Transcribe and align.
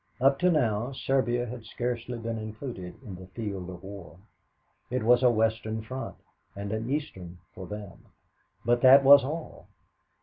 Up 0.19 0.39
to 0.39 0.49
now, 0.49 0.91
Serbia 0.93 1.45
had 1.45 1.63
scarcely 1.63 2.17
been 2.17 2.39
included 2.39 2.95
in 3.03 3.13
the 3.13 3.27
field 3.27 3.69
of 3.69 3.83
war. 3.83 4.17
There 4.89 5.05
was 5.05 5.21
a 5.21 5.29
Western 5.29 5.83
front 5.83 6.15
and 6.55 6.71
an 6.71 6.89
Eastern 6.89 7.37
for 7.53 7.67
them, 7.67 8.07
but 8.65 8.81
that 8.81 9.03
was 9.03 9.23
all. 9.23 9.67